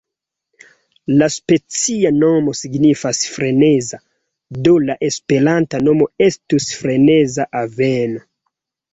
[1.21, 3.99] La specia nomo signifas freneza,
[4.67, 8.23] do la esperanta nomo estus freneza aveno.